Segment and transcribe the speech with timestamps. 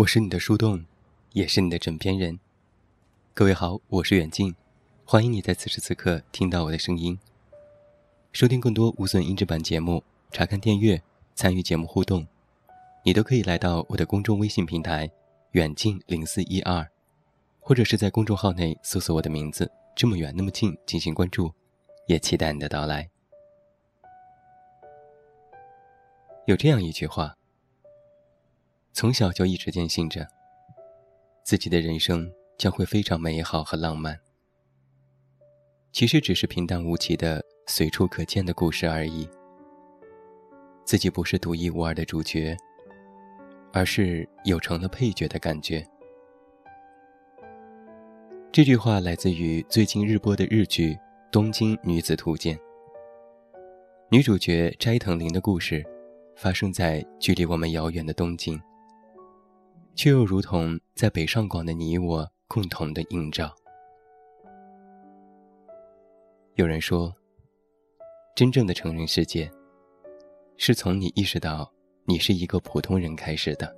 [0.00, 0.82] 我是你的树洞，
[1.34, 2.40] 也是你的枕边人。
[3.34, 4.54] 各位好，我是远近，
[5.04, 7.18] 欢迎你在此时此刻听到我的声音。
[8.32, 10.02] 收听更多无损音质版节目，
[10.32, 11.02] 查看电阅，
[11.34, 12.26] 参与节目互动，
[13.04, 15.10] 你都可以来到我的公众微信平台
[15.52, 16.90] “远近零四一二”，
[17.60, 21.52] 或者是在公众号内搜索我的名字“这么远那么近”进行关注，
[22.06, 23.06] 也期待你的到来。
[26.46, 27.36] 有这样一句话。
[28.92, 30.26] 从小就一直坚信着，
[31.44, 34.18] 自己的人生将会非常美好和浪漫。
[35.92, 39.28] 其实只是平淡无奇的随处可见的故事而已。
[40.84, 42.56] 自己不是独一无二的主角，
[43.72, 45.86] 而是有成了配角的感觉。
[48.52, 50.94] 这句话来自于最近日播的日剧
[51.30, 52.56] 《东京女子图鉴》。
[54.10, 55.84] 女主角斋藤绫的故事，
[56.36, 58.60] 发生在距离我们遥远的东京。
[59.94, 63.54] 却又如同在北上广的你我共同的映照。
[66.54, 67.14] 有人说，
[68.34, 69.50] 真正的成人世界，
[70.56, 71.70] 是从你意识到
[72.04, 73.76] 你是一个普通人开始的。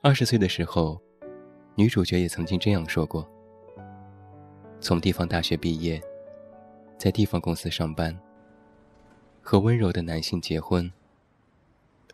[0.00, 1.00] 二十岁的时候，
[1.74, 3.28] 女主角也曾经这样说过：
[4.80, 6.00] 从地方大学毕业，
[6.96, 8.16] 在地方公司上班，
[9.42, 10.90] 和温柔的男性结婚。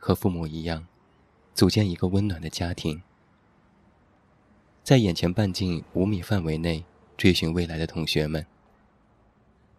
[0.05, 0.87] 和父母一样，
[1.55, 3.03] 组建一个温暖的家庭，
[4.83, 6.85] 在眼前半径五米范围内
[7.17, 8.45] 追寻未来的同学们，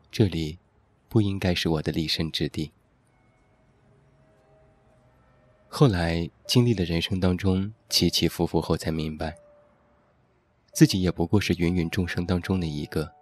[0.10, 0.58] 这里
[1.08, 2.72] 不应该是我的立身之地。
[5.68, 9.38] 后来经历了人生当中起起伏伏后，才明白，
[10.72, 13.14] 自己也不过是芸芸众生当中的一个，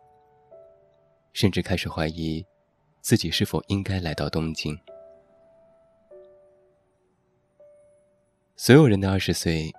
[1.33, 2.45] 甚至开始怀疑，
[3.01, 4.79] 自己是否应该来到东京。
[8.55, 9.73] 所有人的二十岁，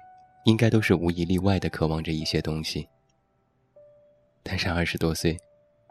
[0.44, 2.86] 应该都是无一例外的渴望着一些东西。
[4.42, 5.38] 但是二十多岁，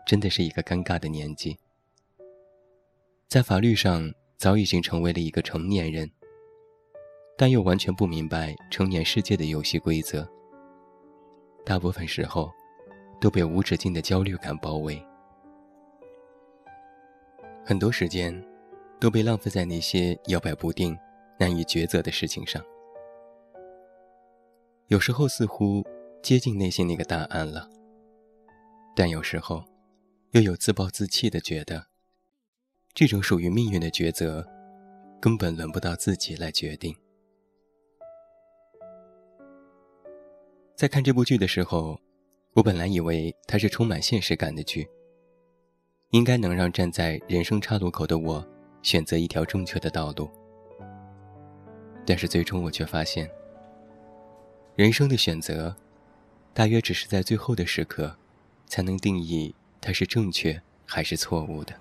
[0.05, 1.57] 真的是一个尴尬的年纪，
[3.29, 6.11] 在法律上早已经成为了一个成年人，
[7.38, 10.29] 但又完全不明白成年世界的游戏规则。
[11.65, 12.51] 大部分时候，
[13.19, 15.01] 都被无止境的焦虑感包围，
[17.65, 18.39] 很多时间，
[19.00, 20.95] 都被浪费在那些摇摆不定、
[21.39, 22.61] 难以抉择的事情上。
[24.88, 25.83] 有时候似乎
[26.21, 27.69] 接近内心那个答案了，
[28.95, 29.63] 但有时候
[30.31, 31.88] 又有自暴自弃的觉得，
[32.94, 34.45] 这种属于命运的抉择，
[35.21, 36.95] 根本轮不到自己来决定。
[40.75, 41.97] 在看这部剧的时候，
[42.53, 44.88] 我本来以为它是充满现实感的剧，
[46.09, 48.45] 应该能让站在人生岔路口的我
[48.81, 50.29] 选择一条正确的道路，
[52.05, 53.31] 但是最终我却发现。
[54.75, 55.75] 人生的选择，
[56.51, 58.17] 大约只是在最后的时刻，
[58.66, 61.75] 才能定义它是正确还是错误的。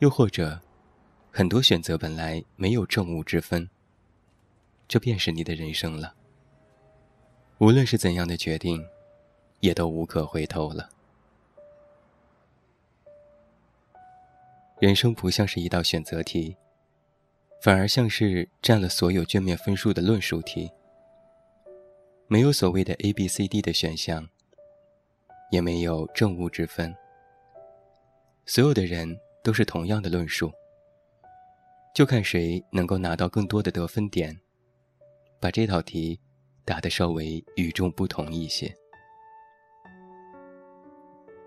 [0.00, 0.60] 又或者，
[1.30, 3.70] 很多选择本来没有正误之分，
[4.88, 6.14] 这便是你的人生了。
[7.58, 8.84] 无论是怎样的决定，
[9.60, 10.90] 也都无可回头了。
[14.80, 16.56] 人生不像是一道选择题，
[17.62, 20.72] 反而像是占了所有卷面分数的论述题。
[22.30, 24.28] 没有所谓的 A、B、C、D 的选项，
[25.50, 26.94] 也没有正误之分。
[28.44, 30.52] 所有的人都是同样的论述，
[31.94, 34.38] 就看谁能够拿到更多的得分点，
[35.40, 36.20] 把这道题
[36.66, 38.70] 答得稍微与众不同一些。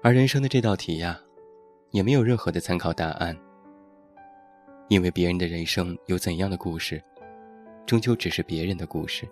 [0.02, 1.22] 而人生的这道题呀，
[1.92, 3.38] 也没有任何的参考答案，
[4.90, 7.00] 因为别人的人生有怎样的故事，
[7.86, 9.30] 终究只是别人的故事。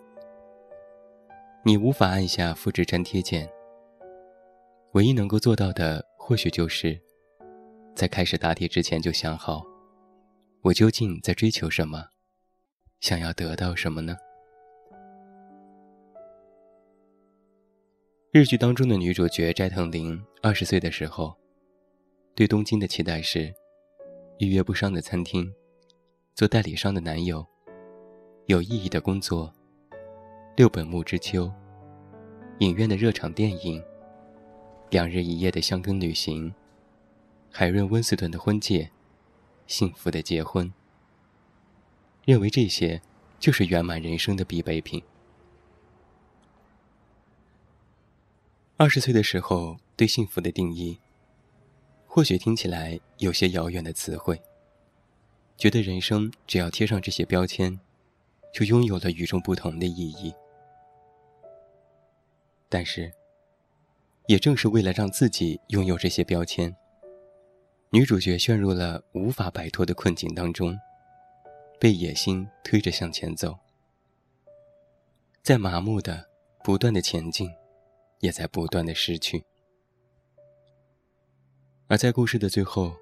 [1.66, 3.50] 你无法按下复制粘贴键。
[4.94, 7.00] 唯一能够做到的，或许就是，
[7.94, 9.62] 在开始答题之前就想好，
[10.62, 12.06] 我究竟在追求什么，
[13.02, 14.16] 想要得到什么呢？
[18.32, 21.36] 日剧当中的女主角斋藤绫，二十岁的时候，
[22.36, 23.54] 对东京的期待是：
[24.38, 25.54] 预约不上的餐厅，
[26.36, 27.46] 做代理商的男友，
[28.46, 29.54] 有意义的工作。
[30.60, 31.50] 六本木之秋，
[32.58, 33.82] 影院的热场电影，
[34.90, 36.54] 两日一夜的香根旅行，
[37.50, 38.92] 海润温斯顿的婚戒，
[39.68, 40.70] 幸福的结婚。
[42.26, 43.02] 认为这些
[43.40, 45.02] 就是圆满人生的必备品。
[48.76, 51.00] 二十岁的时候，对幸福的定义，
[52.06, 54.42] 或许听起来有些遥远的词汇，
[55.56, 57.80] 觉得人生只要贴上这些标签，
[58.54, 60.36] 就拥有了与众不同的意义。
[62.70, 63.12] 但是，
[64.28, 66.76] 也正是为了让自己拥有这些标签，
[67.90, 70.78] 女主角陷入了无法摆脱的困境当中，
[71.80, 73.58] 被野心推着向前走，
[75.42, 76.30] 在麻木的、
[76.64, 77.50] 不断的前进，
[78.20, 79.44] 也在不断的失去。
[81.88, 82.96] 而在故事的最后，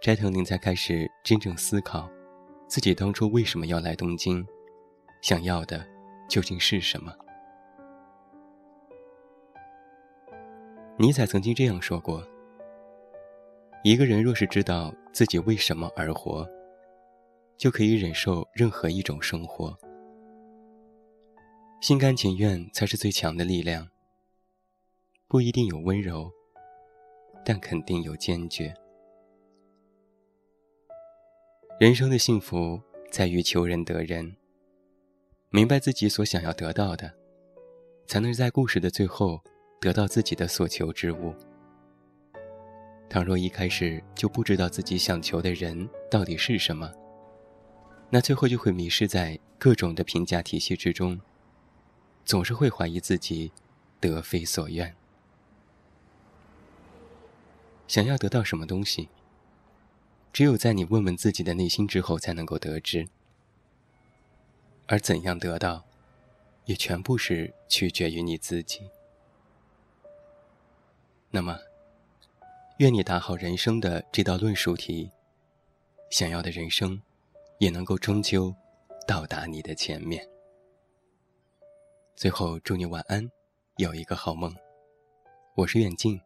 [0.00, 2.10] 斋藤林才开始真正思考，
[2.66, 4.46] 自己当初为什么要来东京，
[5.20, 5.86] 想要的
[6.30, 7.14] 究竟是什么。
[10.98, 12.26] 尼采曾经这样说过
[13.84, 16.48] ：“一个人若是知道自己为什么而活，
[17.58, 19.76] 就可以忍受任何一种生活。
[21.82, 23.86] 心甘情愿才是最强的力量。
[25.28, 26.32] 不一定有温柔，
[27.44, 28.72] 但肯定有坚决。
[31.78, 34.34] 人生的幸福在于求人得人，
[35.50, 37.12] 明白自己所想要得到的，
[38.06, 39.38] 才能在故事的最后。”
[39.80, 41.34] 得到自己的所求之物。
[43.08, 46.92] 倘若一开始就不知道自己想求的人到底是什么，
[48.10, 51.20] 那最后就会迷失在各种的评价体系之中，
[52.24, 53.52] 总是会怀疑自己
[54.00, 54.94] 得非所愿。
[57.86, 59.08] 想要得到什么东西，
[60.32, 63.08] 只有在你问问自己的内心之后，才能够得知。
[64.88, 65.84] 而怎样得到，
[66.64, 68.90] 也全部是取决于你自己。
[71.36, 71.60] 那么，
[72.78, 75.10] 愿你打好人生的这道论述题，
[76.08, 76.98] 想要的人生，
[77.58, 78.54] 也能够终究
[79.06, 80.26] 到达你的前面。
[82.14, 83.30] 最后，祝你晚安，
[83.76, 84.50] 有一个好梦。
[85.56, 86.18] 我是远近，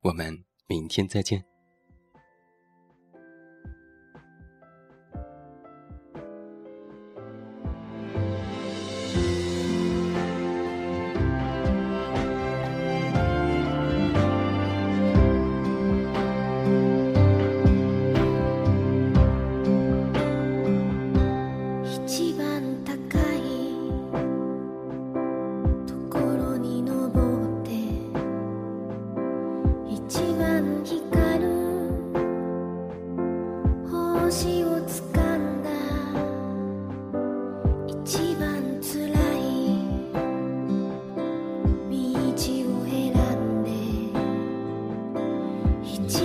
[0.00, 1.44] 我们明天再见。
[45.84, 46.23] 一起。